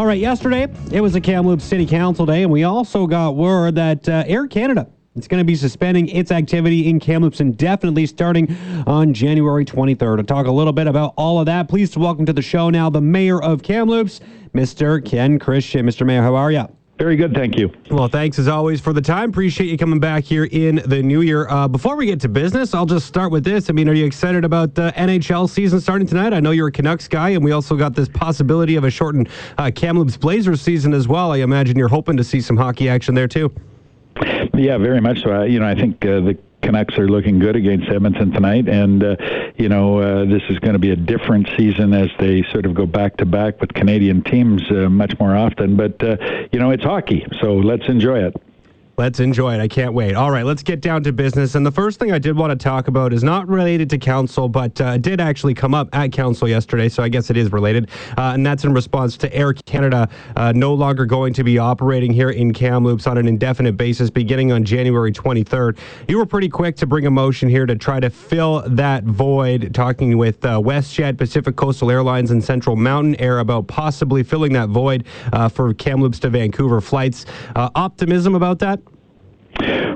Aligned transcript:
All 0.00 0.06
right, 0.06 0.18
yesterday 0.18 0.66
it 0.90 1.02
was 1.02 1.14
a 1.14 1.20
Kamloops 1.20 1.62
City 1.62 1.84
Council 1.84 2.24
day, 2.24 2.42
and 2.42 2.50
we 2.50 2.64
also 2.64 3.06
got 3.06 3.36
word 3.36 3.74
that 3.74 4.08
uh, 4.08 4.24
Air 4.26 4.46
Canada 4.46 4.88
is 5.14 5.28
going 5.28 5.42
to 5.42 5.44
be 5.44 5.54
suspending 5.54 6.08
its 6.08 6.32
activity 6.32 6.88
in 6.88 6.98
Kamloops 6.98 7.40
indefinitely 7.40 8.06
starting 8.06 8.56
on 8.86 9.12
January 9.12 9.62
23rd. 9.62 10.16
To 10.16 10.22
talk 10.22 10.46
a 10.46 10.50
little 10.50 10.72
bit 10.72 10.86
about 10.86 11.12
all 11.18 11.38
of 11.38 11.44
that, 11.44 11.68
please 11.68 11.94
welcome 11.98 12.24
to 12.24 12.32
the 12.32 12.40
show 12.40 12.70
now 12.70 12.88
the 12.88 13.02
mayor 13.02 13.42
of 13.42 13.62
Kamloops, 13.62 14.20
Mr. 14.54 15.04
Ken 15.04 15.38
Christian. 15.38 15.84
Mr. 15.84 16.06
Mayor, 16.06 16.22
how 16.22 16.34
are 16.34 16.50
you? 16.50 16.66
Very 17.00 17.16
good, 17.16 17.32
thank 17.32 17.56
you. 17.56 17.72
Well, 17.90 18.08
thanks 18.08 18.38
as 18.38 18.46
always 18.46 18.78
for 18.78 18.92
the 18.92 19.00
time. 19.00 19.30
Appreciate 19.30 19.70
you 19.70 19.78
coming 19.78 20.00
back 20.00 20.22
here 20.22 20.44
in 20.44 20.82
the 20.84 21.02
new 21.02 21.22
year. 21.22 21.48
Uh, 21.48 21.66
before 21.66 21.96
we 21.96 22.04
get 22.04 22.20
to 22.20 22.28
business, 22.28 22.74
I'll 22.74 22.84
just 22.84 23.06
start 23.06 23.32
with 23.32 23.42
this. 23.42 23.70
I 23.70 23.72
mean, 23.72 23.88
are 23.88 23.94
you 23.94 24.04
excited 24.04 24.44
about 24.44 24.74
the 24.74 24.92
NHL 24.94 25.48
season 25.48 25.80
starting 25.80 26.06
tonight? 26.06 26.34
I 26.34 26.40
know 26.40 26.50
you're 26.50 26.68
a 26.68 26.72
Canucks 26.72 27.08
guy, 27.08 27.30
and 27.30 27.42
we 27.42 27.52
also 27.52 27.74
got 27.74 27.94
this 27.94 28.06
possibility 28.06 28.76
of 28.76 28.84
a 28.84 28.90
shortened 28.90 29.30
uh, 29.56 29.70
Kamloops 29.74 30.18
Blazers 30.18 30.60
season 30.60 30.92
as 30.92 31.08
well. 31.08 31.32
I 31.32 31.38
imagine 31.38 31.78
you're 31.78 31.88
hoping 31.88 32.18
to 32.18 32.22
see 32.22 32.42
some 32.42 32.58
hockey 32.58 32.90
action 32.90 33.14
there 33.14 33.28
too. 33.28 33.50
Yeah, 34.52 34.76
very 34.76 35.00
much 35.00 35.22
so. 35.22 35.44
you 35.44 35.58
know, 35.58 35.66
I 35.66 35.74
think 35.74 36.04
uh, 36.04 36.20
the 36.20 36.38
Canucks 36.62 36.98
are 36.98 37.08
looking 37.08 37.38
good 37.38 37.56
against 37.56 37.88
Edmonton 37.88 38.32
tonight, 38.32 38.68
and 38.68 39.02
uh, 39.02 39.16
you 39.56 39.68
know 39.68 39.98
uh, 39.98 40.24
this 40.24 40.42
is 40.48 40.58
going 40.58 40.74
to 40.74 40.78
be 40.78 40.90
a 40.90 40.96
different 40.96 41.48
season 41.56 41.92
as 41.92 42.10
they 42.18 42.42
sort 42.52 42.66
of 42.66 42.74
go 42.74 42.86
back 42.86 43.16
to 43.18 43.26
back 43.26 43.60
with 43.60 43.72
Canadian 43.74 44.22
teams 44.22 44.62
uh, 44.70 44.88
much 44.88 45.18
more 45.18 45.34
often. 45.34 45.76
But 45.76 46.02
uh, 46.02 46.16
you 46.52 46.58
know 46.58 46.70
it's 46.70 46.84
hockey, 46.84 47.26
so 47.40 47.54
let's 47.54 47.88
enjoy 47.88 48.24
it. 48.24 48.49
Let's 49.00 49.18
enjoy 49.18 49.54
it. 49.54 49.60
I 49.60 49.66
can't 49.66 49.94
wait. 49.94 50.14
All 50.14 50.30
right, 50.30 50.44
let's 50.44 50.62
get 50.62 50.82
down 50.82 51.02
to 51.04 51.12
business. 51.14 51.54
And 51.54 51.64
the 51.64 51.70
first 51.70 51.98
thing 51.98 52.12
I 52.12 52.18
did 52.18 52.36
want 52.36 52.50
to 52.50 52.62
talk 52.62 52.86
about 52.86 53.14
is 53.14 53.24
not 53.24 53.48
related 53.48 53.88
to 53.88 53.98
council, 53.98 54.46
but 54.46 54.78
uh, 54.78 54.98
did 54.98 55.22
actually 55.22 55.54
come 55.54 55.72
up 55.72 55.88
at 55.94 56.12
council 56.12 56.46
yesterday, 56.46 56.90
so 56.90 57.02
I 57.02 57.08
guess 57.08 57.30
it 57.30 57.38
is 57.38 57.50
related. 57.50 57.88
Uh, 58.18 58.32
and 58.34 58.44
that's 58.44 58.64
in 58.64 58.74
response 58.74 59.16
to 59.16 59.34
Air 59.34 59.54
Canada 59.54 60.06
uh, 60.36 60.52
no 60.54 60.74
longer 60.74 61.06
going 61.06 61.32
to 61.32 61.42
be 61.42 61.56
operating 61.56 62.12
here 62.12 62.28
in 62.28 62.52
Kamloops 62.52 63.06
on 63.06 63.16
an 63.16 63.26
indefinite 63.26 63.78
basis 63.78 64.10
beginning 64.10 64.52
on 64.52 64.64
January 64.64 65.12
23rd. 65.12 65.78
You 66.06 66.18
were 66.18 66.26
pretty 66.26 66.50
quick 66.50 66.76
to 66.76 66.86
bring 66.86 67.06
a 67.06 67.10
motion 67.10 67.48
here 67.48 67.64
to 67.64 67.76
try 67.76 68.00
to 68.00 68.10
fill 68.10 68.64
that 68.66 69.04
void, 69.04 69.72
talking 69.72 70.18
with 70.18 70.44
uh, 70.44 70.60
WestJet, 70.60 71.16
Pacific 71.16 71.56
Coastal 71.56 71.90
Airlines, 71.90 72.32
and 72.32 72.44
Central 72.44 72.76
Mountain 72.76 73.14
Air 73.14 73.38
about 73.38 73.66
possibly 73.66 74.22
filling 74.22 74.52
that 74.52 74.68
void 74.68 75.06
uh, 75.32 75.48
for 75.48 75.72
Kamloops 75.72 76.18
to 76.18 76.28
Vancouver 76.28 76.82
flights. 76.82 77.24
Uh, 77.56 77.70
optimism 77.74 78.34
about 78.34 78.58
that? 78.58 78.78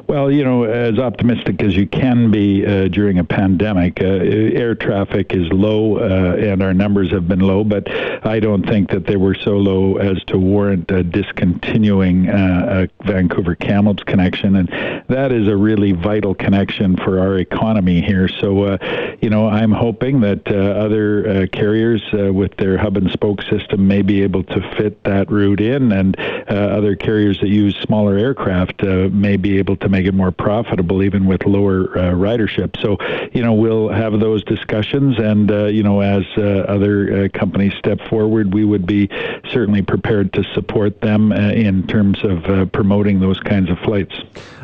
Well, 0.06 0.30
you 0.30 0.44
know, 0.44 0.64
as 0.64 0.98
optimistic 0.98 1.62
as 1.62 1.74
you 1.74 1.86
can 1.86 2.30
be 2.30 2.66
uh, 2.66 2.88
during 2.88 3.19
a 3.19 3.24
pandemic, 3.24 4.02
uh, 4.02 4.05
air 4.05 4.74
traffic 4.74 5.33
is 5.33 5.50
low 5.50 5.97
uh, 5.97 6.36
and 6.36 6.62
our 6.62 6.74
numbers 6.74 7.10
have 7.10 7.27
been 7.27 7.41
low, 7.41 7.64
but 7.64 7.91
I 8.27 8.38
don't 8.38 8.66
think 8.66 8.91
that 8.91 9.06
they 9.06 9.16
were 9.16 9.34
so 9.34 9.52
low 9.52 9.97
as 9.97 10.22
to 10.25 10.36
warrant 10.36 10.88
discontinuing 11.10 12.28
uh, 12.28 12.86
a 13.02 13.05
Vancouver 13.06 13.55
Kamloops 13.55 14.02
connection. 14.02 14.56
And 14.56 14.69
that 15.08 15.32
is 15.32 15.48
a 15.48 15.56
really 15.56 15.92
vital 15.92 16.34
connection 16.34 16.97
for 16.98 17.19
our 17.19 17.38
economy 17.38 18.02
here. 18.02 18.28
So, 18.28 18.64
uh, 18.64 19.16
you 19.22 19.30
know, 19.30 19.48
I'm 19.48 19.72
hoping 19.72 20.20
that 20.20 20.47
uh, 20.47 20.55
other 20.55 21.47
carriers 21.47 22.02
with 22.12 22.55
their 22.58 22.77
hub 22.77 22.98
and 22.98 23.10
spoke 23.10 23.41
system 23.42 23.88
may 23.88 24.02
be 24.02 24.22
able 24.22 24.44
to 24.44 24.75
fit 24.77 25.02
that 25.05 25.30
route 25.30 25.60
in, 25.62 25.92
and 25.92 26.19
other 26.48 26.94
carriers 26.94 27.41
that 27.41 27.48
use 27.48 27.75
smaller 27.77 28.19
aircraft 28.19 28.82
may 28.82 29.36
be 29.36 29.56
able 29.58 29.77
to 29.77 29.94
make 29.95 30.06
it 30.06 30.14
more 30.14 30.33
profitable, 30.33 31.05
even 31.05 31.25
with 31.25 31.47
lower 31.47 31.97
uh, 31.97 32.12
ridership. 32.12 32.81
So, 32.83 32.98
you 33.33 33.42
know, 33.42 33.53
we'll 33.53 33.89
have 33.89 34.19
those 34.19 34.42
discussions, 34.42 35.19
and 35.19 35.50
uh, 35.50 35.67
you 35.67 35.84
know, 35.84 36.00
as 36.00 36.25
uh, 36.37 36.42
other 36.77 37.28
companies 37.28 37.75
step 37.78 38.00
forward, 38.09 38.53
we 38.53 38.65
would 38.65 38.87
be 38.87 39.09
certainly 39.53 39.83
prepared 39.83 40.33
to 40.33 40.42
support 40.53 41.00
them 41.00 41.33
in 41.33 41.87
terms 41.87 42.19
of 42.25 42.72
promoting 42.72 43.20
those 43.20 43.39
kinds 43.39 43.70
of 43.70 43.78
flights. 43.78 44.15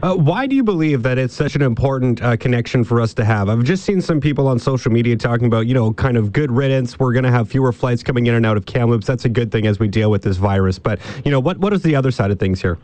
why 0.03 0.47
do 0.47 0.56
you 0.56 0.64
believe 0.64 1.03
that 1.05 1.17
it's 1.17 1.34
such 1.34 1.55
an 1.55 1.62
important 1.62 2.20
connection 2.41 2.83
for 2.83 3.01
us 3.01 3.14
to 3.14 3.25
have? 3.25 3.48
I've 3.48 3.63
just 3.63 3.85
seen 3.85 4.01
some 4.01 4.20
people 4.20 4.48
on 4.48 4.58
social 4.58 4.90
media 4.90 5.17
talking 5.17 5.46
about, 5.46 5.67
you 5.67 5.74
know, 5.74 5.92
kind 5.92 6.17
of 6.17 6.33
good 6.33 6.51
riddance. 6.51 6.98
We're 6.98 7.13
going 7.13 7.24
to 7.24 7.30
have 7.30 7.48
fewer 7.48 7.73
flights 7.73 8.02
coming 8.02 8.27
in 8.27 8.35
and 8.35 8.45
out 8.45 8.57
of 8.57 8.67
Kamloops. 8.67 9.07
That's 9.07 9.24
a 9.24 9.29
good 9.29 9.52
thing 9.52 9.67
as 9.67 9.79
we 9.79 9.86
deal 9.86 10.11
with 10.11 10.23
this 10.23 10.39
virus. 10.39 10.79
But 10.79 10.98
you 11.24 11.30
know, 11.30 11.40
what 11.40 11.58
what 11.58 11.73
is 11.73 11.83
the 11.83 11.95
other 11.95 12.11
side 12.11 12.30
of 12.30 12.39
things 12.39 12.61
here? 12.61 12.79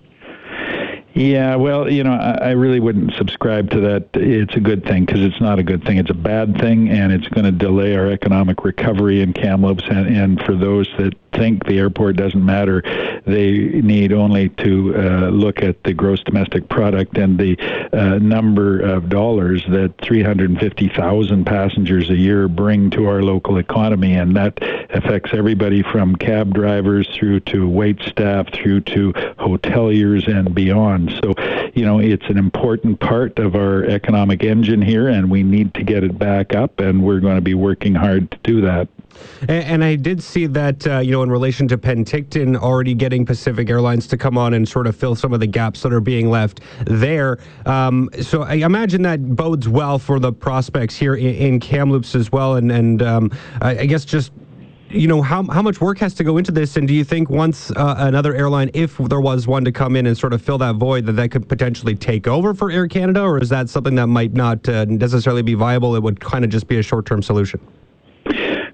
Yeah, 1.17 1.57
well, 1.57 1.91
you 1.91 2.05
know, 2.05 2.13
I, 2.13 2.49
I 2.49 2.51
really 2.51 2.79
wouldn't 2.79 3.15
subscribe 3.15 3.71
to 3.71 3.81
that. 3.81 4.11
It's 4.13 4.55
a 4.55 4.61
good 4.61 4.85
thing 4.85 5.07
because 5.07 5.23
it's 5.23 5.41
not 5.41 5.59
a 5.59 5.63
good 5.63 5.83
thing. 5.83 5.97
It's 5.97 6.11
a 6.11 6.15
bad 6.15 6.59
thing, 6.61 6.91
and 6.91 7.11
it's 7.11 7.27
going 7.29 7.47
to 7.47 7.53
delay 7.53 7.97
our 7.97 8.11
economic 8.11 8.65
recovery 8.65 9.23
in 9.23 9.33
Kamloops. 9.33 9.85
And, 9.89 10.15
and 10.15 10.43
for 10.43 10.55
those 10.55 10.87
that 10.99 11.15
think 11.37 11.67
the 11.67 11.79
airport 11.79 12.17
doesn't 12.17 12.45
matter, 12.45 12.83
they 13.27 13.53
need 13.81 14.13
only 14.13 14.49
to 14.51 14.95
uh, 14.97 15.29
look 15.29 15.63
at 15.63 15.83
the 15.85 15.93
gross 15.93 16.23
domestic 16.23 16.69
product 16.69 17.19
and 17.19 17.39
the 17.39 17.59
uh, 17.93 18.19
number 18.19 18.81
of 18.81 19.09
dollars 19.09 19.65
that 19.69 19.95
350,000 20.03 21.45
passengers 21.45 22.11
a 22.11 22.17
year 22.17 22.49
bring 22.49 22.91
to 22.91 23.07
our 23.07 23.23
local 23.23 23.59
economy, 23.59 24.15
and 24.15 24.37
that 24.37 24.59
affects 24.91 25.31
everybody 25.33 25.83
from 25.83 26.17
cab 26.17 26.55
drivers 26.55 27.09
through 27.15 27.41
to 27.41 27.69
wait 27.69 28.01
staff 28.03 28.47
through 28.53 28.81
to 28.81 29.13
hoteliers 29.39 30.29
and 30.29 30.55
beyond. 30.55 31.13
So, 31.23 31.35
you 31.75 31.85
know, 31.85 31.99
it's 31.99 32.27
an 32.29 32.39
important 32.39 33.01
part 33.01 33.39
of 33.39 33.55
our 33.55 33.85
economic 33.85 34.43
engine 34.43 34.83
here, 34.83 35.09
and 35.09 35.31
we 35.31 35.43
need 35.43 35.75
to 35.75 35.83
get 35.83 36.05
it 36.05 36.19
back 36.19 36.55
up, 36.55 36.81
and 36.81 37.03
we're 37.03 37.21
going 37.21 37.37
to 37.37 37.43
be 37.43 37.55
working 37.55 37.95
hard 37.95 38.31
to 38.31 38.39
do 38.43 38.61
that. 38.63 38.89
And, 39.43 39.51
and 39.51 39.85
I 39.85 39.97
did 39.97 40.23
see 40.23 40.47
that, 40.47 40.87
uh, 40.87 40.99
you 40.99 41.13
know, 41.13 41.23
in 41.27 41.31
relation 41.33 41.67
to 41.67 41.77
Penticton 41.77 42.57
already 42.57 42.95
getting 42.95 43.27
Pacific 43.27 43.69
Airlines 43.69 44.07
to 44.07 44.17
come 44.17 44.39
on 44.39 44.55
and 44.55 44.67
sort 44.67 44.87
of 44.87 44.95
fill 44.95 45.17
some 45.17 45.33
of 45.33 45.41
the 45.41 45.47
gaps 45.47 45.83
that 45.83 45.93
are 45.93 46.01
being 46.01 46.31
left 46.31 46.61
there. 46.87 47.39
Um, 47.67 48.09
so 48.23 48.43
I 48.43 48.55
imagine 48.55 49.03
that 49.03 49.35
bodes 49.35 49.69
well 49.69 49.99
for 49.99 50.21
the 50.21 50.33
prospects 50.33 50.97
here 50.97 51.17
in, 51.17 51.35
in 51.35 51.61
Kamloops 51.61 52.15
as 52.15 52.31
well. 52.31 52.55
And, 52.55 52.71
and 52.71 53.03
um, 53.03 53.33
I, 53.61 53.79
I 53.79 53.87
guess 53.87 54.05
just 54.05 54.31
you 54.89 55.09
know 55.09 55.21
how 55.21 55.43
how 55.43 55.63
much 55.63 55.81
work 55.81 55.99
has 55.99 56.15
to 56.15 56.23
go 56.23 56.39
into 56.39 56.53
this 56.53 56.77
and 56.77 56.87
do 56.87 56.95
you 56.95 57.03
think 57.03 57.29
once 57.29 57.73
uh, 57.73 57.97
another 57.99 58.37
airline 58.37 58.71
if 58.73 58.97
there 58.99 59.21
was 59.21 59.49
one 59.49 59.65
to 59.65 59.73
come 59.73 59.97
in 59.97 60.07
and 60.07 60.17
sort 60.17 60.33
of 60.33 60.41
fill 60.41 60.59
that 60.59 60.77
void 60.77 61.05
that 61.07 61.15
that 61.15 61.33
could 61.33 61.49
potentially 61.49 61.97
take 61.97 62.29
over 62.29 62.55
for 62.55 62.71
Air 62.71 62.87
Canada 62.87 63.21
or 63.21 63.43
is 63.43 63.49
that 63.49 63.69
something 63.69 63.97
that 63.97 64.07
might 64.07 64.33
not 64.33 64.69
uh, 64.69 64.85
necessarily 64.85 65.43
be 65.43 65.55
viable 65.55 65.97
it 65.97 66.03
would 66.05 66.21
kind 66.21 66.45
of 66.45 66.53
just 66.53 66.69
be 66.69 66.79
a 66.79 66.83
short-term 66.85 67.21
solution 67.21 67.61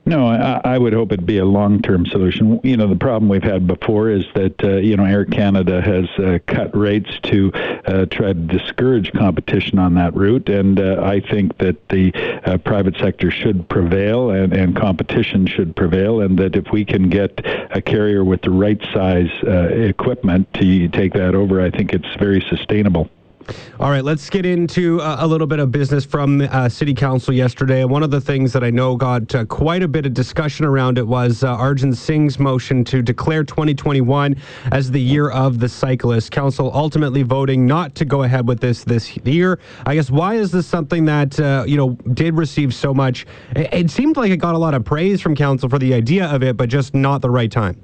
no, 0.04 0.26
I, 0.26 0.60
I 0.64 0.78
would 0.78 0.92
hope 0.92 1.12
it'd 1.12 1.26
be 1.26 1.38
a 1.38 1.44
long-term 1.44 2.06
solution. 2.06 2.60
You 2.64 2.76
know, 2.76 2.88
the 2.88 2.96
problem 2.96 3.28
we've 3.28 3.42
had 3.42 3.68
before 3.68 4.10
is 4.10 4.24
that 4.34 4.62
uh, 4.64 4.76
you 4.76 4.96
know 4.96 5.04
Air 5.04 5.24
Canada 5.24 5.80
has 5.80 6.08
uh, 6.18 6.38
cut 6.46 6.76
rates 6.76 7.10
to 7.24 7.52
uh, 7.54 8.06
try 8.06 8.32
to 8.32 8.34
discourage 8.34 9.12
competition 9.12 9.78
on 9.78 9.94
that 9.94 10.14
route, 10.14 10.48
and 10.48 10.80
uh, 10.80 11.02
I 11.04 11.20
think 11.20 11.56
that 11.58 11.88
the 11.88 12.12
uh, 12.44 12.58
private 12.58 12.96
sector 12.96 13.30
should 13.30 13.68
prevail 13.68 14.30
and, 14.30 14.52
and 14.52 14.76
competition 14.76 15.46
should 15.46 15.76
prevail, 15.76 16.20
and 16.20 16.36
that 16.38 16.56
if 16.56 16.72
we 16.72 16.84
can 16.84 17.08
get 17.08 17.40
a 17.70 17.80
carrier 17.80 18.24
with 18.24 18.42
the 18.42 18.50
right 18.50 18.80
size 18.92 19.30
uh, 19.44 19.69
equipment 19.69 20.52
to 20.54 20.88
take 20.88 21.12
that 21.12 21.36
over, 21.36 21.60
I 21.60 21.70
think 21.70 21.92
it's 21.92 22.12
very 22.19 22.44
sustainable. 22.48 23.08
All 23.80 23.91
right, 23.91 24.04
let's 24.04 24.28
get 24.30 24.47
into 24.47 25.00
uh, 25.00 25.16
a 25.20 25.26
little 25.26 25.47
bit 25.47 25.58
of 25.58 25.72
business 25.72 26.04
from 26.04 26.41
uh, 26.41 26.69
City 26.69 26.94
Council 26.94 27.34
yesterday. 27.34 27.84
One 27.84 28.03
of 28.03 28.10
the 28.10 28.20
things 28.20 28.53
that 28.53 28.62
I 28.62 28.70
know 28.70 28.97
got 28.97 29.34
uh, 29.34 29.44
quite 29.47 29.82
a 29.82 29.88
bit 29.88 30.06
of 30.06 30.14
discussion 30.14 30.64
around 30.64 30.98
it 30.98 31.06
was 31.06 31.42
uh, 31.42 31.48
Arjun 31.48 31.94
Singh's 31.94 32.38
motion 32.38 32.84
to 32.84 33.02
declare 33.02 33.44
2021 33.44 34.36
as 34.70 34.91
the 34.91 35.00
year 35.00 35.31
of 35.31 35.58
the 35.58 35.69
cyclist. 35.69 36.31
Council 36.31 36.70
ultimately 36.75 37.22
voting 37.22 37.66
not 37.66 37.94
to 37.97 38.04
go 38.04 38.22
ahead 38.22 38.47
with 38.47 38.60
this 38.60 38.84
this 38.84 39.16
year. 39.19 39.58
I 39.86 39.94
guess 39.94 40.10
why 40.10 40.34
is 40.34 40.50
this 40.50 40.66
something 40.66 41.04
that 41.06 41.38
uh, 41.41 41.64
you 41.66 41.76
know 41.76 41.91
did 42.14 42.34
receive 42.34 42.75
so 42.75 42.94
much? 42.94 43.26
It, 43.56 43.72
it 43.72 43.91
seemed 43.91 44.16
like 44.16 44.31
it 44.31 44.38
got 44.38 44.54
a 44.54 44.58
lot 44.58 44.75
of 44.75 44.84
praise 44.84 45.20
from 45.20 45.34
Council 45.34 45.69
for 45.69 45.78
the 45.78 45.94
idea 45.94 46.26
of 46.26 46.42
it, 46.42 46.56
but 46.56 46.69
just 46.69 46.94
not 46.94 47.22
the 47.22 47.31
right 47.31 47.50
time. 47.50 47.81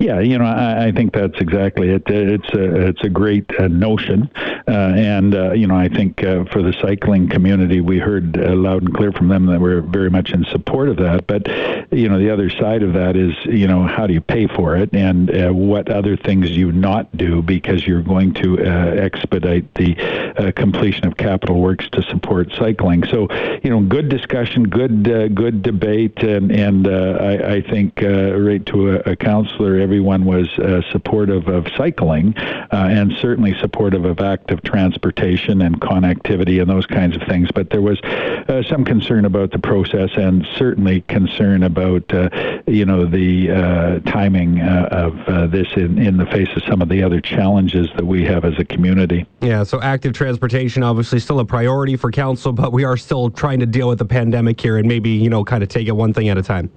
Yeah, 0.00 0.20
you 0.20 0.38
know, 0.38 0.46
I, 0.46 0.86
I 0.86 0.92
think 0.92 1.12
that's 1.12 1.38
exactly 1.42 1.90
it. 1.90 2.04
It's 2.06 2.48
a 2.54 2.88
it's 2.88 3.04
a 3.04 3.10
great 3.10 3.44
uh, 3.60 3.68
notion, 3.68 4.30
uh, 4.66 4.94
and 4.96 5.34
uh, 5.34 5.52
you 5.52 5.66
know, 5.66 5.76
I 5.76 5.88
think 5.88 6.24
uh, 6.24 6.44
for 6.46 6.62
the 6.62 6.72
cycling 6.80 7.28
community, 7.28 7.82
we 7.82 7.98
heard 7.98 8.38
uh, 8.38 8.54
loud 8.54 8.82
and 8.82 8.94
clear 8.94 9.12
from 9.12 9.28
them 9.28 9.44
that 9.44 9.60
we're 9.60 9.82
very 9.82 10.08
much 10.08 10.32
in 10.32 10.46
support 10.46 10.88
of 10.88 10.96
that. 10.96 11.26
But 11.26 11.48
you 11.92 12.08
know, 12.08 12.18
the 12.18 12.30
other 12.30 12.48
side 12.48 12.82
of 12.82 12.94
that 12.94 13.14
is, 13.14 13.34
you 13.44 13.68
know, 13.68 13.82
how 13.82 14.06
do 14.06 14.14
you 14.14 14.22
pay 14.22 14.46
for 14.46 14.74
it, 14.74 14.88
and 14.94 15.30
uh, 15.36 15.52
what 15.52 15.90
other 15.90 16.16
things 16.16 16.50
you 16.50 16.72
not 16.72 17.14
do 17.14 17.42
because 17.42 17.86
you're 17.86 18.00
going 18.00 18.32
to 18.34 18.58
expedite 18.58 19.74
the 19.74 20.50
completion 20.56 21.06
of 21.08 21.18
capital 21.18 21.60
works 21.60 21.86
to 21.92 22.02
support 22.04 22.50
cycling. 22.58 23.04
So, 23.04 23.28
you 23.62 23.68
know, 23.68 23.80
good 23.80 24.08
discussion, 24.08 24.62
good 24.64 25.04
good 25.34 25.62
debate, 25.62 26.22
and 26.22 26.50
and 26.50 26.88
I, 26.88 27.56
I 27.56 27.60
think 27.60 28.00
right 28.00 28.64
to 28.64 28.92
a, 28.92 29.12
a 29.12 29.16
councillor 29.16 29.89
everyone 29.90 30.24
was 30.24 30.48
uh, 30.60 30.80
supportive 30.92 31.48
of 31.48 31.66
cycling 31.76 32.32
uh, 32.38 32.86
and 32.88 33.12
certainly 33.20 33.58
supportive 33.58 34.04
of 34.04 34.20
active 34.20 34.62
transportation 34.62 35.62
and 35.62 35.80
connectivity 35.80 36.60
and 36.62 36.70
those 36.70 36.86
kinds 36.86 37.16
of 37.16 37.22
things. 37.22 37.48
But 37.52 37.70
there 37.70 37.82
was 37.82 38.00
uh, 38.02 38.62
some 38.68 38.84
concern 38.84 39.24
about 39.24 39.50
the 39.50 39.58
process 39.58 40.10
and 40.14 40.46
certainly 40.54 41.00
concern 41.08 41.64
about 41.64 42.04
uh, 42.14 42.30
you 42.68 42.84
know 42.84 43.04
the 43.04 43.50
uh, 43.50 43.98
timing 44.08 44.60
of 44.60 45.50
this 45.50 45.66
in, 45.74 45.98
in 45.98 46.18
the 46.18 46.26
face 46.26 46.50
of 46.54 46.62
some 46.68 46.80
of 46.80 46.88
the 46.88 47.02
other 47.02 47.20
challenges 47.20 47.88
that 47.96 48.06
we 48.06 48.24
have 48.26 48.44
as 48.44 48.56
a 48.60 48.64
community. 48.64 49.26
Yeah, 49.40 49.64
so 49.64 49.82
active 49.82 50.12
transportation 50.12 50.84
obviously 50.84 51.18
still 51.18 51.40
a 51.40 51.44
priority 51.44 51.96
for 51.96 52.12
council, 52.12 52.52
but 52.52 52.72
we 52.72 52.84
are 52.84 52.96
still 52.96 53.28
trying 53.28 53.58
to 53.58 53.66
deal 53.66 53.88
with 53.88 53.98
the 53.98 54.04
pandemic 54.04 54.60
here 54.60 54.76
and 54.76 54.86
maybe, 54.86 55.10
you 55.10 55.28
know, 55.28 55.44
kind 55.44 55.64
of 55.64 55.68
take 55.68 55.88
it 55.88 55.96
one 55.96 56.14
thing 56.14 56.28
at 56.28 56.38
a 56.38 56.42
time. 56.44 56.70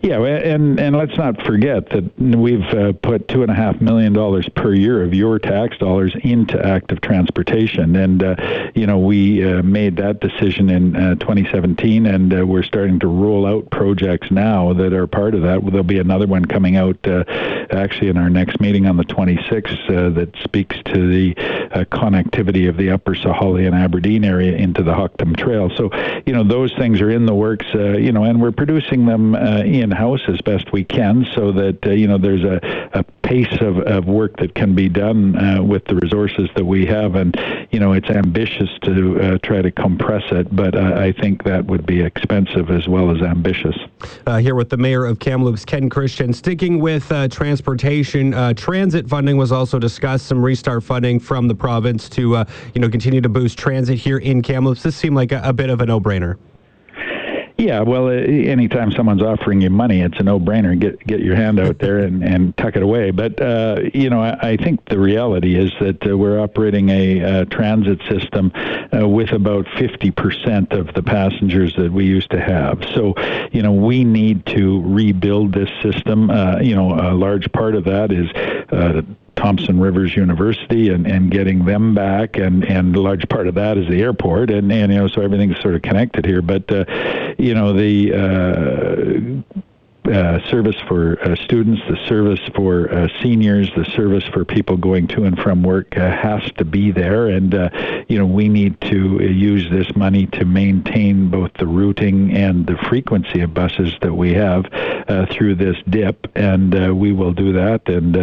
Yeah, 0.00 0.22
and 0.22 0.78
and 0.78 0.96
let's 0.96 1.16
not 1.16 1.42
forget 1.42 1.90
that 1.90 2.18
we've 2.18 2.62
uh, 2.62 2.92
put 3.02 3.26
two 3.26 3.42
and 3.42 3.50
a 3.50 3.54
half 3.54 3.80
million 3.80 4.12
dollars 4.12 4.48
per 4.54 4.72
year 4.72 5.02
of 5.02 5.12
your 5.12 5.40
tax 5.40 5.76
dollars 5.78 6.14
into 6.22 6.64
active 6.64 7.00
transportation, 7.00 7.96
and 7.96 8.22
uh, 8.22 8.36
you 8.76 8.86
know 8.86 8.98
we 8.98 9.44
uh, 9.44 9.62
made 9.62 9.96
that 9.96 10.20
decision 10.20 10.70
in 10.70 10.94
uh, 10.94 11.14
2017, 11.16 12.06
and 12.06 12.32
uh, 12.32 12.46
we're 12.46 12.62
starting 12.62 13.00
to 13.00 13.08
roll 13.08 13.44
out 13.44 13.68
projects 13.70 14.30
now 14.30 14.72
that 14.72 14.92
are 14.92 15.08
part 15.08 15.34
of 15.34 15.42
that. 15.42 15.64
There'll 15.66 15.82
be 15.82 15.98
another 15.98 16.28
one 16.28 16.44
coming 16.44 16.76
out 16.76 16.96
uh, 17.04 17.24
actually 17.70 18.08
in 18.08 18.18
our 18.18 18.30
next 18.30 18.60
meeting 18.60 18.86
on 18.86 18.96
the 18.96 19.04
26th 19.04 20.14
that 20.14 20.32
speaks 20.44 20.76
to 20.84 21.08
the 21.08 21.34
connectivity 21.90 22.68
of 22.68 22.76
the 22.76 22.90
Upper 22.90 23.14
Sahali 23.14 23.66
and 23.66 23.74
Aberdeen 23.74 24.24
area 24.24 24.56
into 24.56 24.84
the 24.84 24.92
Hoctum 24.92 25.36
Trail. 25.36 25.70
So 25.76 25.90
you 26.24 26.32
know 26.32 26.44
those 26.44 26.72
things 26.74 27.00
are 27.00 27.10
in 27.10 27.26
the 27.26 27.34
works, 27.34 27.66
you 27.74 28.12
know, 28.12 28.22
and 28.22 28.40
we're 28.40 28.52
producing 28.52 29.04
them 29.06 29.34
in 29.34 29.87
in 29.90 29.96
house 29.96 30.20
as 30.28 30.40
best 30.42 30.72
we 30.72 30.84
can, 30.84 31.26
so 31.34 31.52
that 31.52 31.86
uh, 31.86 31.90
you 31.90 32.06
know 32.06 32.18
there's 32.18 32.44
a, 32.44 32.60
a 32.92 33.02
pace 33.22 33.60
of, 33.60 33.78
of 33.78 34.06
work 34.06 34.36
that 34.38 34.54
can 34.54 34.74
be 34.74 34.88
done 34.88 35.36
uh, 35.36 35.62
with 35.62 35.84
the 35.86 35.94
resources 35.94 36.48
that 36.56 36.64
we 36.64 36.84
have, 36.86 37.14
and 37.14 37.36
you 37.70 37.80
know 37.80 37.92
it's 37.92 38.10
ambitious 38.10 38.68
to 38.82 39.20
uh, 39.20 39.38
try 39.38 39.62
to 39.62 39.70
compress 39.70 40.22
it, 40.30 40.54
but 40.54 40.76
I 40.76 41.12
think 41.12 41.44
that 41.44 41.64
would 41.66 41.86
be 41.86 42.02
expensive 42.02 42.70
as 42.70 42.86
well 42.86 43.10
as 43.10 43.22
ambitious. 43.22 43.76
Uh, 44.26 44.38
here 44.38 44.54
with 44.54 44.68
the 44.68 44.76
mayor 44.76 45.04
of 45.04 45.18
Kamloops, 45.18 45.64
Ken 45.64 45.88
Christian, 45.88 46.32
sticking 46.32 46.80
with 46.80 47.10
uh, 47.10 47.28
transportation, 47.28 48.34
uh, 48.34 48.52
transit 48.54 49.08
funding 49.08 49.36
was 49.36 49.52
also 49.52 49.78
discussed. 49.78 50.26
Some 50.26 50.44
restart 50.44 50.84
funding 50.84 51.18
from 51.18 51.48
the 51.48 51.54
province 51.54 52.08
to 52.10 52.44
you 52.74 52.80
know 52.80 52.88
continue 52.88 53.20
to 53.20 53.28
boost 53.28 53.58
transit 53.58 53.98
here 53.98 54.18
in 54.18 54.42
Kamloops. 54.42 54.82
This 54.82 54.96
seemed 54.96 55.16
like 55.16 55.32
a, 55.32 55.40
a 55.44 55.52
bit 55.52 55.70
of 55.70 55.80
a 55.80 55.86
no-brainer. 55.86 56.36
Yeah, 57.58 57.80
well, 57.80 58.06
uh, 58.06 58.12
anytime 58.12 58.92
someone's 58.92 59.20
offering 59.20 59.60
you 59.60 59.68
money, 59.68 60.00
it's 60.00 60.20
a 60.20 60.22
no-brainer. 60.22 60.78
Get 60.78 61.04
get 61.04 61.18
your 61.18 61.34
hand 61.34 61.58
out 61.58 61.80
there 61.80 61.98
and, 61.98 62.22
and 62.22 62.56
tuck 62.56 62.76
it 62.76 62.84
away. 62.84 63.10
But 63.10 63.42
uh, 63.42 63.80
you 63.92 64.10
know, 64.10 64.22
I, 64.22 64.50
I 64.50 64.56
think 64.56 64.84
the 64.88 65.00
reality 65.00 65.58
is 65.58 65.72
that 65.80 66.06
uh, 66.06 66.16
we're 66.16 66.38
operating 66.38 66.88
a, 66.88 67.40
a 67.40 67.46
transit 67.46 68.00
system 68.08 68.52
uh, 68.54 69.08
with 69.08 69.32
about 69.32 69.66
50% 69.66 70.72
of 70.72 70.94
the 70.94 71.02
passengers 71.02 71.74
that 71.74 71.92
we 71.92 72.04
used 72.04 72.30
to 72.30 72.40
have. 72.40 72.84
So, 72.94 73.14
you 73.50 73.62
know, 73.62 73.72
we 73.72 74.04
need 74.04 74.46
to 74.46 74.80
rebuild 74.82 75.52
this 75.52 75.70
system. 75.82 76.30
Uh, 76.30 76.60
you 76.60 76.76
know, 76.76 76.94
a 76.94 77.12
large 77.12 77.50
part 77.50 77.74
of 77.74 77.84
that 77.86 78.12
is 78.12 78.30
uh, 78.70 79.02
Thompson 79.38 79.78
Rivers 79.78 80.16
University 80.16 80.88
and, 80.88 81.06
and 81.06 81.30
getting 81.30 81.64
them 81.64 81.94
back, 81.94 82.36
and, 82.36 82.64
and 82.64 82.94
a 82.94 83.00
large 83.00 83.28
part 83.28 83.46
of 83.46 83.54
that 83.54 83.78
is 83.78 83.88
the 83.88 84.02
airport, 84.02 84.50
and, 84.50 84.70
and 84.72 84.92
you 84.92 84.98
know 84.98 85.08
so 85.08 85.22
everything's 85.22 85.60
sort 85.60 85.76
of 85.76 85.82
connected 85.82 86.26
here. 86.26 86.42
But 86.42 86.70
uh, 86.72 86.84
you 87.38 87.54
know 87.54 87.72
the 87.72 89.44
uh, 89.54 89.58
uh, 90.08 90.40
service 90.48 90.76
for 90.86 91.20
uh, 91.22 91.36
students, 91.44 91.82
the 91.88 91.98
service 92.06 92.40
for 92.54 92.90
uh, 92.90 93.08
seniors, 93.22 93.70
the 93.76 93.84
service 93.94 94.24
for 94.32 94.44
people 94.44 94.76
going 94.76 95.06
to 95.06 95.24
and 95.24 95.38
from 95.38 95.62
work 95.62 95.96
uh, 95.96 96.10
has 96.10 96.42
to 96.52 96.64
be 96.64 96.90
there. 96.90 97.26
And, 97.26 97.54
uh, 97.54 97.68
you 98.08 98.18
know, 98.18 98.26
we 98.26 98.48
need 98.48 98.80
to 98.82 99.22
use 99.22 99.68
this 99.70 99.94
money 99.94 100.26
to 100.28 100.44
maintain 100.44 101.28
both 101.28 101.52
the 101.54 101.66
routing 101.66 102.34
and 102.38 102.66
the 102.66 102.76
frequency 102.88 103.40
of 103.40 103.52
buses 103.54 103.92
that 104.02 104.14
we 104.14 104.32
have 104.34 104.64
through 105.30 105.54
this 105.54 105.76
dip. 105.88 106.26
And 106.34 106.98
we 106.98 107.12
will 107.12 107.32
do 107.32 107.52
that. 107.52 107.88
And 107.88 108.14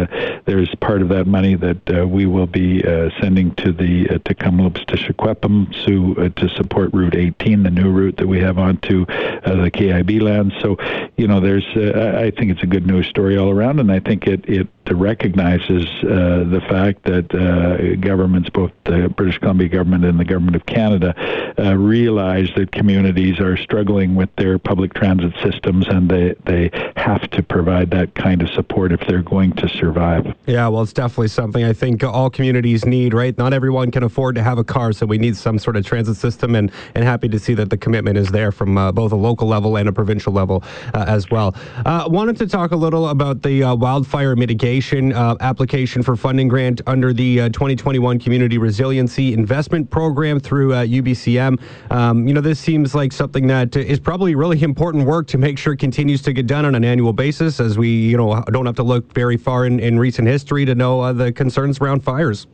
there's 0.46 0.72
part 0.76 1.02
of 1.02 1.08
that 1.10 1.26
money 1.26 1.54
that 1.54 2.08
we 2.08 2.26
will 2.26 2.46
be 2.46 2.82
sending 3.20 3.54
to 3.56 3.72
the 3.72 4.06
to 4.06 4.34
Tk'emlúps 4.34 4.86
te 4.86 4.96
Secwépemc 4.96 5.84
to, 5.86 6.28
to 6.28 6.48
support 6.56 6.92
Route 6.92 7.14
18, 7.14 7.62
the 7.62 7.70
new 7.70 7.90
route 7.90 8.16
that 8.16 8.26
we 8.26 8.40
have 8.40 8.58
onto 8.58 9.06
the 9.06 9.70
KIB 9.72 10.20
land. 10.22 10.52
So, 10.60 10.76
you 11.16 11.26
know, 11.26 11.40
there's 11.40 11.66
uh, 11.76 12.18
I 12.18 12.30
think 12.30 12.50
it's 12.50 12.62
a 12.62 12.66
good 12.66 12.86
news 12.86 13.06
story 13.06 13.36
all 13.36 13.50
around, 13.50 13.80
and 13.80 13.90
I 13.90 14.00
think 14.00 14.26
it 14.26 14.48
it 14.48 14.68
recognizes 14.90 15.84
uh, 16.04 16.44
the 16.44 16.62
fact 16.68 17.04
that 17.04 17.34
uh, 17.34 17.96
governments, 17.96 18.50
both 18.50 18.70
the 18.84 19.08
British 19.08 19.38
Columbia 19.38 19.68
government 19.68 20.04
and 20.04 20.18
the 20.18 20.24
government 20.24 20.56
of 20.56 20.66
Canada, 20.66 21.14
uh, 21.58 21.76
realize 21.76 22.48
that 22.56 22.72
communities 22.72 23.40
are 23.40 23.56
struggling 23.56 24.05
with 24.14 24.34
their 24.36 24.58
public 24.58 24.94
transit 24.94 25.32
systems, 25.42 25.86
and 25.88 26.10
they 26.10 26.34
they 26.44 26.70
have 26.96 27.28
to 27.30 27.42
provide 27.42 27.90
that 27.90 28.14
kind 28.14 28.42
of 28.42 28.50
support 28.50 28.92
if 28.92 29.00
they're 29.06 29.22
going 29.22 29.52
to 29.54 29.68
survive. 29.68 30.34
Yeah, 30.46 30.68
well, 30.68 30.82
it's 30.82 30.92
definitely 30.92 31.28
something 31.28 31.64
I 31.64 31.72
think 31.72 32.04
all 32.04 32.30
communities 32.30 32.84
need. 32.84 33.14
Right? 33.14 33.36
Not 33.36 33.52
everyone 33.52 33.90
can 33.90 34.02
afford 34.02 34.34
to 34.36 34.42
have 34.42 34.58
a 34.58 34.64
car, 34.64 34.92
so 34.92 35.06
we 35.06 35.18
need 35.18 35.36
some 35.36 35.58
sort 35.58 35.76
of 35.76 35.84
transit 35.84 36.16
system, 36.16 36.54
and 36.54 36.70
and 36.94 37.04
happy 37.04 37.28
to 37.28 37.38
see 37.38 37.54
that 37.54 37.70
the 37.70 37.76
commitment 37.76 38.16
is 38.16 38.28
there 38.28 38.52
from 38.52 38.78
uh, 38.78 38.92
both 38.92 39.12
a 39.12 39.16
local 39.16 39.48
level 39.48 39.76
and 39.76 39.88
a 39.88 39.92
provincial 39.92 40.32
level 40.32 40.62
uh, 40.94 41.04
as 41.08 41.30
well. 41.30 41.54
Uh, 41.84 42.04
wanted 42.08 42.36
to 42.36 42.46
talk 42.46 42.70
a 42.72 42.76
little 42.76 43.08
about 43.08 43.42
the 43.42 43.62
wildfire 43.74 44.36
mitigation 44.36 45.12
uh, 45.12 45.36
application 45.40 46.02
for 46.02 46.16
funding 46.16 46.48
grant 46.48 46.80
under 46.86 47.12
the 47.12 47.40
uh, 47.40 47.48
2021 47.50 48.18
Community 48.18 48.58
Resiliency 48.58 49.32
Investment 49.32 49.90
Program 49.90 50.38
through 50.38 50.74
uh, 50.74 50.84
UBCM. 50.84 51.60
Um, 51.90 52.28
you 52.28 52.34
know, 52.34 52.40
this 52.40 52.58
seems 52.58 52.94
like 52.94 53.12
something 53.12 53.46
that 53.46 53.76
is 53.76 53.95
probably 53.98 54.34
really 54.34 54.62
important 54.62 55.06
work 55.06 55.26
to 55.28 55.38
make 55.38 55.58
sure 55.58 55.72
it 55.72 55.78
continues 55.78 56.22
to 56.22 56.32
get 56.32 56.46
done 56.46 56.64
on 56.64 56.74
an 56.74 56.84
annual 56.84 57.12
basis, 57.12 57.60
as 57.60 57.78
we, 57.78 57.88
you 57.88 58.16
know, 58.16 58.42
don't 58.50 58.66
have 58.66 58.76
to 58.76 58.82
look 58.82 59.12
very 59.12 59.36
far 59.36 59.66
in, 59.66 59.78
in 59.80 59.98
recent 59.98 60.26
history 60.26 60.64
to 60.64 60.74
know 60.74 61.00
uh, 61.00 61.12
the 61.12 61.32
concerns 61.32 61.78
around 61.78 62.02
fires. 62.02 62.46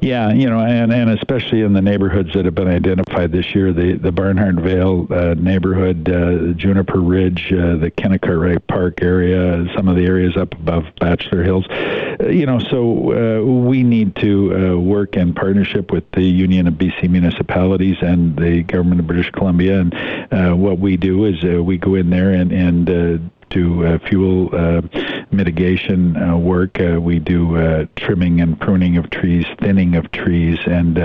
Yeah, 0.00 0.32
you 0.32 0.48
know, 0.48 0.60
and, 0.60 0.92
and 0.92 1.10
especially 1.10 1.62
in 1.62 1.72
the 1.72 1.82
neighborhoods 1.82 2.32
that 2.34 2.44
have 2.44 2.54
been 2.54 2.68
identified 2.68 3.32
this 3.32 3.54
year, 3.54 3.72
the, 3.72 3.94
the 3.94 4.12
Barnhart 4.12 4.56
Vale 4.56 5.06
uh, 5.10 5.34
neighborhood, 5.34 6.08
uh, 6.08 6.52
Juniper 6.52 7.00
Ridge, 7.00 7.52
uh, 7.52 7.76
the 7.76 7.90
Kenna 7.90 8.18
Cartwright 8.18 8.66
Park 8.68 9.02
area, 9.02 9.66
some 9.74 9.88
of 9.88 9.96
the 9.96 10.06
areas 10.06 10.36
up 10.36 10.54
above 10.54 10.84
Batchelor 11.00 11.42
Hills. 11.42 11.66
Uh, 11.68 12.28
you 12.28 12.46
know, 12.46 12.60
so 12.60 13.40
uh, 13.40 13.44
we 13.44 13.82
need 13.82 14.14
to 14.16 14.54
uh, 14.54 14.76
work 14.76 15.16
in 15.16 15.34
partnership 15.34 15.90
with 15.90 16.08
the 16.12 16.22
Union 16.22 16.68
of 16.68 16.74
BC 16.74 17.10
Municipalities 17.10 17.96
and 18.00 18.36
the 18.36 18.62
Government 18.62 19.00
of 19.00 19.06
British 19.06 19.30
Columbia. 19.30 19.80
And 19.80 20.62
what 20.62 20.78
we 20.78 20.96
do 20.96 21.24
is 21.24 21.42
we 21.42 21.76
go 21.76 21.96
in 21.96 22.10
there 22.10 22.30
and, 22.30 22.52
and 22.52 23.30
do 23.50 23.86
uh, 23.86 23.98
fuel 23.98 24.54
uh, 24.54 24.82
mitigation 25.30 26.16
uh, 26.16 26.36
work. 26.36 26.78
we 26.78 27.18
do 27.18 27.86
trimming 27.96 28.40
and 28.40 28.60
pruning 28.60 28.96
of 28.96 29.10
trees, 29.10 29.46
thinning 29.60 29.94
of 29.96 30.10
trees, 30.12 30.58
and 30.66 30.96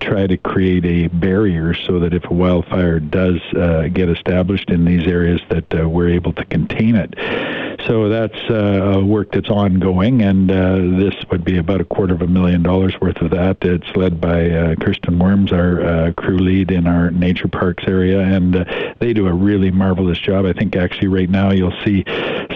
try 0.00 0.26
to 0.26 0.36
create 0.36 0.84
a 0.84 1.08
barrier 1.08 1.74
so 1.74 1.98
that 1.98 2.14
if 2.14 2.24
a 2.24 2.34
wildfire 2.34 3.00
does 3.00 3.40
get 3.92 4.08
established 4.08 4.70
in 4.70 4.84
these 4.84 5.06
areas, 5.06 5.40
that 5.48 5.72
we're 5.88 6.08
able 6.08 6.32
to 6.32 6.44
contain 6.46 6.96
it. 6.96 7.14
So 7.86 8.08
that's 8.08 8.38
uh, 8.50 9.00
work 9.04 9.32
that's 9.32 9.48
ongoing, 9.48 10.22
and 10.22 10.50
uh, 10.50 10.76
this 10.98 11.14
would 11.30 11.44
be 11.44 11.58
about 11.58 11.80
a 11.80 11.84
quarter 11.84 12.14
of 12.14 12.22
a 12.22 12.26
million 12.26 12.62
dollars 12.62 12.94
worth 13.00 13.16
of 13.20 13.30
that. 13.30 13.58
It's 13.62 13.96
led 13.96 14.20
by 14.20 14.50
uh, 14.50 14.74
Kirsten 14.76 15.18
Worms, 15.18 15.52
our 15.52 15.82
uh, 15.82 16.12
crew 16.12 16.38
lead 16.38 16.70
in 16.70 16.86
our 16.86 17.10
nature 17.10 17.48
parks 17.48 17.84
area, 17.86 18.20
and 18.20 18.56
uh, 18.56 18.64
they 18.98 19.12
do 19.12 19.26
a 19.26 19.32
really 19.32 19.70
marvelous 19.70 20.18
job. 20.18 20.44
I 20.44 20.52
think 20.52 20.76
actually 20.76 21.08
right 21.08 21.30
now 21.30 21.50
you'll 21.50 21.76
see 21.84 22.04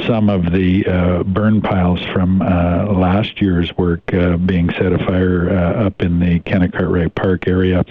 some 0.06 0.28
of 0.28 0.52
the 0.52 0.87
uh, 0.87 1.23
burn 1.25 1.61
piles 1.61 2.00
from 2.12 2.38
last 2.38 3.40
year's 3.40 3.76
work 3.76 4.06
being 4.46 4.70
set 4.70 4.92
afire 4.92 5.50
up 5.50 6.02
in 6.02 6.20
the 6.20 6.40
Kenna 6.40 6.70
Cartwright 6.70 7.14
Park 7.14 7.49
area, 7.49 7.85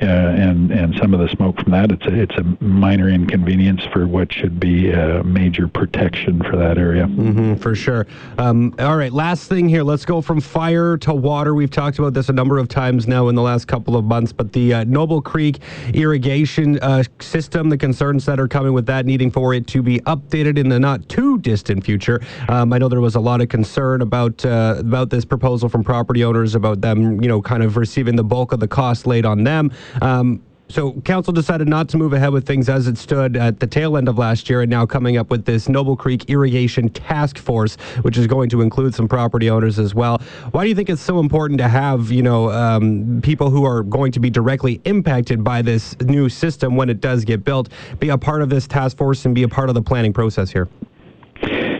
and 0.00 0.70
and 0.70 0.94
some 0.96 1.14
of 1.14 1.20
the 1.20 1.28
smoke 1.28 1.60
from 1.60 1.72
that. 1.72 1.90
It's 1.92 2.06
a 2.06 2.14
it's 2.14 2.36
a 2.36 2.64
minor 2.64 3.08
inconvenience 3.08 3.84
for 3.92 4.06
what 4.06 4.32
should 4.32 4.60
be 4.60 4.90
a 4.90 5.22
major 5.22 5.68
protection 5.68 6.42
for 6.42 6.56
that 6.56 6.63
that 6.64 6.78
area. 6.78 7.04
Mm-hmm, 7.04 7.54
for 7.56 7.74
sure. 7.74 8.06
Um, 8.38 8.74
all 8.78 8.96
right, 8.96 9.12
last 9.12 9.48
thing 9.48 9.68
here. 9.68 9.82
Let's 9.82 10.04
go 10.04 10.20
from 10.20 10.40
fire 10.40 10.96
to 10.98 11.12
water. 11.12 11.54
We've 11.54 11.70
talked 11.70 11.98
about 11.98 12.14
this 12.14 12.28
a 12.28 12.32
number 12.32 12.58
of 12.58 12.68
times 12.68 13.06
now 13.06 13.28
in 13.28 13.34
the 13.34 13.42
last 13.42 13.66
couple 13.66 13.96
of 13.96 14.04
months, 14.04 14.32
but 14.32 14.52
the 14.52 14.74
uh, 14.74 14.84
Noble 14.84 15.20
Creek 15.20 15.60
irrigation 15.92 16.78
uh, 16.80 17.04
system, 17.20 17.68
the 17.68 17.76
concerns 17.76 18.24
that 18.26 18.40
are 18.40 18.48
coming 18.48 18.72
with 18.72 18.86
that, 18.86 19.06
needing 19.06 19.30
for 19.30 19.52
it 19.54 19.66
to 19.68 19.82
be 19.82 20.00
updated 20.00 20.58
in 20.58 20.68
the 20.68 20.80
not 20.80 21.08
too 21.08 21.38
distant 21.38 21.84
future. 21.84 22.20
Um, 22.48 22.72
I 22.72 22.78
know 22.78 22.88
there 22.88 23.00
was 23.00 23.14
a 23.14 23.20
lot 23.20 23.40
of 23.40 23.48
concern 23.48 24.00
about 24.00 24.44
uh, 24.44 24.76
about 24.78 25.10
this 25.10 25.24
proposal 25.24 25.68
from 25.68 25.84
property 25.84 26.24
owners 26.24 26.54
about 26.54 26.80
them, 26.80 27.20
you 27.20 27.28
know, 27.28 27.42
kind 27.42 27.62
of 27.62 27.76
receiving 27.76 28.16
the 28.16 28.24
bulk 28.24 28.52
of 28.52 28.60
the 28.60 28.68
cost 28.68 29.06
laid 29.06 29.26
on 29.26 29.44
them. 29.44 29.70
Um, 30.00 30.42
So, 30.74 30.90
council 31.02 31.32
decided 31.32 31.68
not 31.68 31.88
to 31.90 31.96
move 31.96 32.14
ahead 32.14 32.32
with 32.32 32.44
things 32.48 32.68
as 32.68 32.88
it 32.88 32.98
stood 32.98 33.36
at 33.36 33.60
the 33.60 33.66
tail 33.68 33.96
end 33.96 34.08
of 34.08 34.18
last 34.18 34.50
year, 34.50 34.62
and 34.62 34.68
now 34.68 34.84
coming 34.84 35.16
up 35.16 35.30
with 35.30 35.44
this 35.44 35.68
Noble 35.68 35.94
Creek 35.94 36.28
Irrigation 36.28 36.88
Task 36.88 37.38
Force, 37.38 37.76
which 38.02 38.18
is 38.18 38.26
going 38.26 38.50
to 38.50 38.60
include 38.60 38.92
some 38.92 39.06
property 39.06 39.48
owners 39.48 39.78
as 39.78 39.94
well. 39.94 40.20
Why 40.50 40.64
do 40.64 40.68
you 40.68 40.74
think 40.74 40.90
it's 40.90 41.00
so 41.00 41.20
important 41.20 41.58
to 41.58 41.68
have, 41.68 42.10
you 42.10 42.24
know, 42.24 42.50
um, 42.50 43.20
people 43.22 43.50
who 43.50 43.64
are 43.64 43.84
going 43.84 44.10
to 44.10 44.18
be 44.18 44.30
directly 44.30 44.80
impacted 44.84 45.44
by 45.44 45.62
this 45.62 45.96
new 46.00 46.28
system 46.28 46.74
when 46.74 46.90
it 46.90 47.00
does 47.00 47.24
get 47.24 47.44
built 47.44 47.68
be 48.00 48.08
a 48.08 48.18
part 48.18 48.42
of 48.42 48.48
this 48.48 48.66
task 48.66 48.96
force 48.96 49.24
and 49.26 49.32
be 49.32 49.44
a 49.44 49.48
part 49.48 49.68
of 49.68 49.76
the 49.76 49.82
planning 49.82 50.12
process 50.12 50.50
here? 50.50 50.68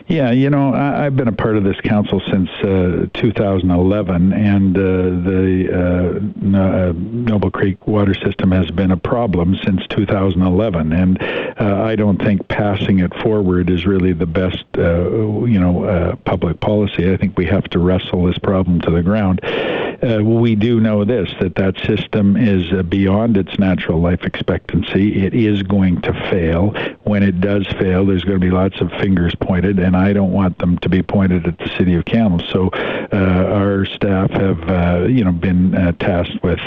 Yeah, 0.07 0.33
you 0.33 0.51
know, 0.51 0.75
I, 0.75 1.05
have 1.05 1.17
been 1.17 1.29
a 1.29 1.33
part 1.33 1.57
of 1.57 1.65
this 1.65 1.81
council 1.81 2.21
since 2.31 2.51
uh, 2.63 3.07
2011, 3.15 4.35
and 4.35 4.77
uh, 4.77 4.81
the 4.81 5.71
uh, 5.73 6.59
uh, 6.59 6.93
Noble 6.95 7.51
Creek 7.51 7.87
water 7.87 8.13
system 8.13 8.51
has 8.53 8.71
been 8.71 8.91
a 8.91 8.99
problem 8.99 9.57
since 9.65 9.81
2011. 9.89 10.93
And 10.93 11.23
uh, 11.59 11.83
I 11.85 11.97
don't 11.97 12.23
think 12.23 12.47
passing 12.49 12.99
it 12.99 13.15
forward 13.23 13.71
is 13.71 13.87
really 13.87 14.13
the 14.13 14.27
best, 14.27 14.65
uh, 14.77 15.09
you 15.47 15.59
know, 15.59 16.19
public 16.27 16.61
policy. 16.61 17.11
I 17.11 17.17
think 17.17 17.39
we 17.39 17.47
have 17.47 17.65
to 17.71 17.79
wrestle 17.79 18.27
this 18.27 18.39
problem 18.39 18.83
to 18.83 18.91
the 18.91 19.03
ground. 19.03 19.41
We 20.03 20.55
do 20.55 20.81
know 20.81 21.05
this 21.05 21.31
that 21.41 21.55
that 21.55 21.79
system 21.79 22.37
is 22.37 22.71
beyond 22.89 23.39
its 23.39 23.59
natural 23.59 24.01
life 24.01 24.25
expectancy. 24.25 25.25
It 25.25 25.33
is 25.33 25.63
going 25.63 26.03
to 26.03 26.13
fail. 26.31 26.75
When 27.05 27.23
it 27.23 27.41
does 27.41 27.67
fail, 27.79 28.05
there's 28.05 28.23
going 28.23 28.39
to 28.39 28.45
be 28.45 28.51
lots 28.51 28.83
of 28.83 28.91
fingers 29.01 29.35
pointed, 29.35 29.79
and 29.79 29.94
I 29.95 30.13
don't 30.13 30.33
want 30.33 30.59
them 30.59 30.79
to 30.79 30.89
be 30.89 31.03
pointed 31.03 31.47
at 31.47 31.59
the 31.59 31.69
city 31.77 31.95
of 31.95 32.05
Kamloops. 32.05 32.51
So 32.51 32.71
uh, 33.13 33.17
our 33.17 33.85
staff 33.87 34.31
have, 34.31 34.69
uh, 34.69 35.07
you 35.07 35.25
know, 35.25 35.33
been 35.33 35.75
uh, 35.75 35.93
tasked 35.93 36.43
with 36.43 36.61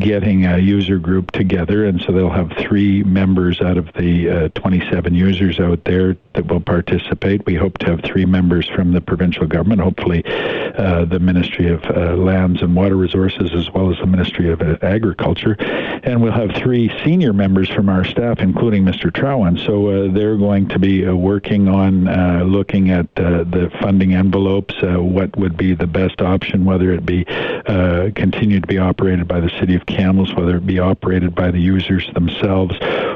getting 0.00 0.46
a 0.46 0.58
user 0.58 0.98
group 0.98 1.30
together, 1.32 1.84
and 1.84 2.00
so 2.00 2.12
they'll 2.12 2.30
have 2.30 2.52
three 2.58 3.02
members 3.02 3.60
out 3.60 3.76
of 3.76 3.86
the 3.94 4.50
27 4.54 5.14
users 5.14 5.60
out 5.60 5.84
there 5.84 6.16
that 6.34 6.46
will 6.46 6.60
participate. 6.60 7.44
We 7.46 7.54
hope 7.54 7.78
to 7.78 7.86
have 7.86 8.00
three 8.02 8.24
members 8.24 8.68
from 8.68 8.92
the 8.92 9.00
provincial 9.00 9.46
government, 9.46 9.80
hopefully 9.80 10.22
the 10.22 11.18
Ministry 11.20 11.68
of 11.68 11.82
Lands 12.18 12.62
and 12.62 12.74
Water 12.74 12.96
Resources, 12.96 13.52
as 13.54 13.70
well 13.70 13.90
as 13.90 13.98
the 13.98 14.06
Ministry 14.06 14.50
of 14.50 14.62
Agriculture. 14.82 15.56
And 16.04 16.22
we'll 16.22 16.32
have 16.32 16.50
three 16.56 16.90
senior 17.04 17.32
members 17.32 17.68
from 17.68 17.88
our 17.88 18.04
staff, 18.04 18.38
including 18.38 18.84
Mr. 18.84 19.12
Trowan. 19.12 19.58
So 19.58 19.88
uh, 19.88 20.12
they're 20.12 20.36
going 20.36 20.68
to 20.68 20.78
be 20.78 21.06
uh, 21.06 21.14
working 21.14 21.68
on 21.68 22.08
uh, 22.22 22.44
looking 22.44 22.90
at 22.90 23.06
uh, 23.16 23.44
the 23.44 23.70
funding 23.80 24.14
envelopes, 24.14 24.74
uh, 24.82 25.02
what 25.02 25.36
would 25.36 25.56
be 25.56 25.74
the 25.74 25.86
best 25.86 26.20
option, 26.20 26.64
whether 26.64 26.92
it 26.92 27.04
be 27.04 27.26
uh, 27.26 28.10
continue 28.14 28.60
to 28.60 28.66
be 28.66 28.78
operated 28.78 29.26
by 29.28 29.40
the 29.40 29.50
City 29.60 29.74
of 29.74 29.86
Kamloops, 29.86 30.34
whether 30.34 30.56
it 30.56 30.66
be 30.66 30.78
operated 30.78 31.34
by 31.34 31.50
the 31.50 31.60
users 31.60 32.08
themselves, 32.14 32.74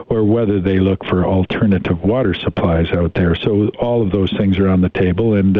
or 0.08 0.24
whether 0.24 0.60
they 0.60 0.78
look 0.78 1.04
for 1.04 1.24
alternative 1.24 2.02
water 2.02 2.34
supplies 2.34 2.90
out 2.92 3.14
there. 3.14 3.34
So 3.34 3.68
all 3.78 4.02
of 4.02 4.12
those 4.12 4.32
things 4.36 4.58
are 4.58 4.68
on 4.68 4.80
the 4.80 4.88
table, 4.88 5.34
and 5.34 5.54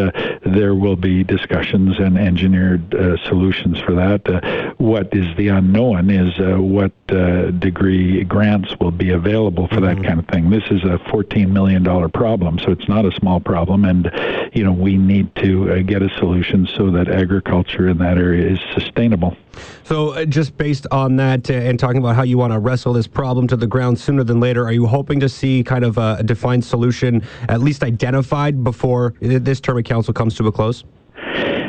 there 0.45 0.75
will 0.75 0.97
be 0.97 1.25
discussions 1.25 1.99
and 1.99 2.19
engineered 2.19 2.95
solutions 3.25 3.47
solutions 3.47 3.79
for 3.81 3.95
that. 3.95 4.29
Uh, 4.29 4.75
what 4.79 5.15
is 5.15 5.37
the 5.37 5.49
unknown 5.49 6.11
is 6.11 6.39
uh, 6.39 6.61
what 6.61 6.93
uh, 7.09 7.51
degree 7.53 8.25
grants 8.25 8.75
will 8.81 8.91
be 8.91 9.11
available 9.11 9.69
for 9.69 9.77
mm-hmm. 9.77 10.03
that 10.03 10.07
kind 10.07 10.19
of 10.19 10.27
thing. 10.29 10.51
This 10.51 10.65
is 10.71 10.83
a 10.85 10.99
$14 11.11 11.51
million 11.51 11.85
problem, 12.11 12.59
so 12.59 12.71
it's 12.71 12.89
not 12.89 13.05
a 13.05 13.13
small 13.13 13.36
problem, 13.41 13.85
and 13.85 14.11
you 14.53 14.65
know 14.65 14.73
we 14.73 14.97
need 14.97 15.35
to 15.37 15.73
uh, 15.73 15.83
get 15.83 16.03
a 16.03 16.09
solution 16.19 16.67
so 16.77 16.91
that 16.91 17.09
agriculture 17.09 17.89
in 17.89 17.99
that 17.99 18.19
area 18.19 18.51
is 18.51 18.59
sustainable. 18.75 19.37
So, 19.85 20.11
uh, 20.11 20.25
just 20.25 20.57
based 20.57 20.87
on 20.91 21.17
that, 21.17 21.51
uh, 21.51 21.55
and 21.55 21.79
talking 21.79 21.99
about 21.99 22.17
how 22.17 22.23
you 22.23 22.39
want 22.39 22.53
to 22.53 22.59
wrestle 22.59 22.93
this 22.93 23.07
problem 23.07 23.47
to 23.49 23.57
the 23.57 23.67
ground 23.67 23.99
sooner 23.99 24.25
than 24.25 24.41
later, 24.41 24.65
are 24.65 24.73
you 24.73 24.87
hoping 24.87 25.21
to 25.21 25.29
see 25.29 25.63
kind 25.63 25.85
of 25.85 25.99
a 25.99 26.23
defined 26.23 26.65
solution, 26.65 27.23
at 27.49 27.61
least 27.61 27.83
identified, 27.83 28.63
before 28.63 29.15
this 29.21 29.61
term 29.61 29.79
of 29.79 29.85
council 29.85 30.13
comes 30.13 30.35
to 30.37 30.47
a 30.47 30.53
close? 30.53 30.85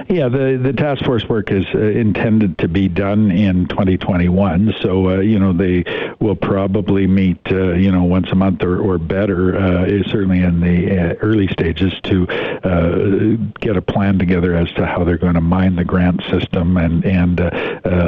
Yeah, 0.10 0.30
the, 0.30 0.58
the 0.62 0.72
task 0.72 1.04
force 1.04 1.26
work 1.28 1.52
is 1.52 1.66
uh, 1.76 1.80
intended 1.80 2.58
to 2.60 2.70
be 2.70 2.88
done 2.88 3.30
in 3.30 3.68
2021. 3.68 4.76
So, 4.82 5.10
uh, 5.10 5.20
you 5.20 5.38
know, 5.38 5.52
they 5.52 5.84
will 6.22 6.36
probably 6.36 7.08
meet, 7.08 7.40
uh, 7.52 7.74
you 7.74 7.92
know, 7.92 8.06
once 8.06 8.30
a 8.32 8.36
month 8.36 8.64
or, 8.64 8.80
or 8.80 9.00
better, 9.00 9.58
uh, 9.58 9.86
certainly 10.08 10.40
in 10.44 10.62
the 10.62 10.98
uh, 10.98 11.14
early 11.16 11.48
stages, 11.50 11.92
to 12.04 12.26
uh, 12.64 13.36
get 13.60 13.76
a 13.76 13.82
plan 13.82 14.18
together 14.18 14.56
as 14.56 14.72
to 14.74 14.86
how 14.86 15.04
they're 15.04 15.18
going 15.18 15.34
to 15.34 15.42
mine 15.42 15.76
the 15.76 15.84
grant 15.84 16.22
system 16.30 16.78
and, 16.78 17.04
and 17.04 17.42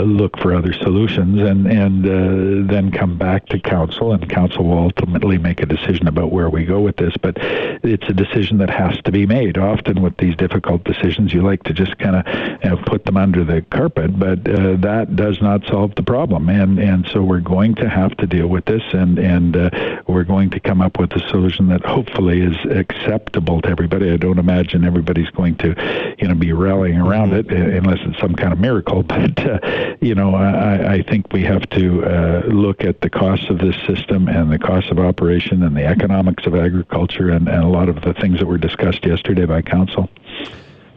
look 0.07 0.37
for 0.39 0.55
other 0.55 0.71
solutions 0.71 1.41
and, 1.41 1.67
and 1.67 2.69
then 2.69 2.91
come 2.91 3.17
back 3.17 3.45
to 3.47 3.59
council. 3.59 4.13
And 4.13 4.29
council 4.29 4.63
will 4.63 4.79
ultimately 4.79 5.37
make 5.37 5.61
a 5.61 5.65
decision 5.65 6.07
about 6.07 6.31
where 6.31 6.49
we 6.49 6.63
go 6.63 6.79
with 6.79 6.95
this. 6.95 7.13
But 7.21 7.35
it's 7.39 8.07
a 8.07 8.13
decision 8.13 8.57
that 8.59 8.69
has 8.69 8.97
to 9.01 9.11
be 9.11 9.25
made. 9.25 9.57
Often 9.57 10.01
with 10.01 10.15
these 10.15 10.37
difficult 10.37 10.85
decisions, 10.85 11.33
you 11.33 11.41
like 11.41 11.63
to 11.63 11.73
just 11.73 11.88
just 11.89 11.99
kind 11.99 12.15
of 12.15 12.63
you 12.63 12.69
know, 12.69 12.77
put 12.85 13.05
them 13.05 13.17
under 13.17 13.43
the 13.43 13.61
carpet, 13.63 14.17
but 14.17 14.47
uh, 14.47 14.75
that 14.77 15.15
does 15.15 15.41
not 15.41 15.65
solve 15.65 15.95
the 15.95 16.03
problem. 16.03 16.49
And 16.49 16.79
and 16.79 17.07
so 17.11 17.21
we're 17.21 17.39
going 17.39 17.75
to 17.75 17.89
have 17.89 18.15
to 18.17 18.27
deal 18.27 18.47
with 18.47 18.65
this, 18.65 18.83
and 18.93 19.17
and 19.17 19.55
uh, 19.55 19.69
we're 20.07 20.23
going 20.23 20.49
to 20.51 20.59
come 20.59 20.81
up 20.81 20.99
with 20.99 21.11
a 21.13 21.27
solution 21.29 21.67
that 21.69 21.85
hopefully 21.85 22.41
is 22.41 22.57
acceptable 22.69 23.61
to 23.61 23.69
everybody. 23.69 24.11
I 24.11 24.17
don't 24.17 24.39
imagine 24.39 24.83
everybody's 24.85 25.29
going 25.29 25.55
to, 25.57 26.15
you 26.19 26.27
know, 26.27 26.35
be 26.35 26.53
rallying 26.53 26.99
around 26.99 27.31
mm-hmm. 27.31 27.51
it 27.51 27.73
unless 27.75 27.99
it's 28.01 28.19
some 28.19 28.35
kind 28.35 28.53
of 28.53 28.59
miracle. 28.59 29.03
But 29.19 29.39
uh, 29.39 29.59
you 30.01 30.13
know, 30.13 30.35
I, 30.35 30.93
I 30.93 31.01
think 31.01 31.33
we 31.33 31.43
have 31.43 31.67
to 31.71 32.05
uh, 32.05 32.41
look 32.47 32.83
at 32.83 33.01
the 33.01 33.09
cost 33.09 33.49
of 33.49 33.57
this 33.57 33.75
system 33.87 34.27
and 34.27 34.51
the 34.51 34.59
cost 34.59 34.89
of 34.91 34.99
operation 34.99 35.63
and 35.63 35.75
the 35.75 35.83
economics 35.83 36.45
of 36.45 36.55
agriculture 36.55 37.29
and, 37.29 37.49
and 37.49 37.63
a 37.63 37.67
lot 37.67 37.89
of 37.89 38.01
the 38.01 38.13
things 38.13 38.39
that 38.39 38.45
were 38.45 38.59
discussed 38.59 39.03
yesterday 39.03 39.45
by 39.45 39.61
council. 39.61 40.09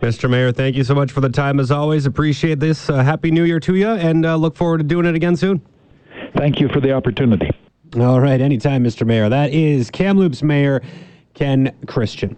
Mr. 0.02 0.28
Mayor, 0.28 0.50
thank 0.50 0.74
you 0.74 0.82
so 0.82 0.96
much 0.96 1.12
for 1.12 1.20
the 1.20 1.28
time 1.28 1.60
as 1.60 1.70
always. 1.70 2.06
Appreciate 2.06 2.58
this. 2.58 2.90
Uh, 2.90 3.04
Happy 3.04 3.30
New 3.30 3.44
Year 3.44 3.60
to 3.60 3.76
you 3.76 3.86
and 3.86 4.26
uh, 4.26 4.34
look 4.34 4.56
forward 4.56 4.78
to 4.78 4.84
doing 4.84 5.06
it 5.06 5.14
again 5.14 5.36
soon. 5.36 5.62
Thank 6.36 6.58
you 6.58 6.68
for 6.68 6.80
the 6.80 6.90
opportunity. 6.90 7.48
All 7.96 8.20
right, 8.20 8.40
anytime, 8.40 8.82
Mr. 8.82 9.06
Mayor. 9.06 9.28
That 9.28 9.52
is 9.52 9.92
Kamloops 9.92 10.42
Mayor 10.42 10.82
Ken 11.34 11.72
Christian. 11.86 12.36